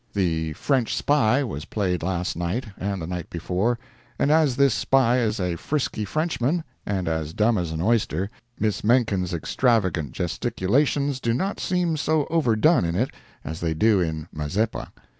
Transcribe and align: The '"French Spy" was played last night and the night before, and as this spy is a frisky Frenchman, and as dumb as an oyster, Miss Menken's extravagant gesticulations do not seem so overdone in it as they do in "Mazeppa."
The 0.13 0.53
'"French 0.53 0.95
Spy" 0.95 1.43
was 1.43 1.65
played 1.65 2.01
last 2.01 2.35
night 2.35 2.65
and 2.75 2.99
the 2.99 3.05
night 3.05 3.29
before, 3.29 3.77
and 4.17 4.31
as 4.31 4.55
this 4.55 4.73
spy 4.73 5.19
is 5.19 5.39
a 5.39 5.57
frisky 5.57 6.05
Frenchman, 6.05 6.63
and 6.87 7.07
as 7.07 7.33
dumb 7.35 7.55
as 7.55 7.69
an 7.69 7.83
oyster, 7.83 8.31
Miss 8.59 8.83
Menken's 8.83 9.31
extravagant 9.31 10.13
gesticulations 10.13 11.19
do 11.19 11.35
not 11.35 11.59
seem 11.59 11.97
so 11.97 12.25
overdone 12.31 12.83
in 12.83 12.95
it 12.95 13.11
as 13.45 13.59
they 13.59 13.75
do 13.75 13.99
in 13.99 14.27
"Mazeppa." 14.33 14.91